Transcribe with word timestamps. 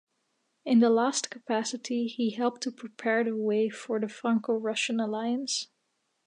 In 0.65 0.79
the 0.79 0.89
last 0.89 1.29
capacity, 1.29 2.07
he 2.07 2.31
helped 2.31 2.61
to 2.61 2.71
prepare 2.71 3.23
the 3.23 3.35
way 3.35 3.69
for 3.69 3.99
the 3.99 4.09
Franco-Russian 4.09 4.99
Alliance. 4.99 5.67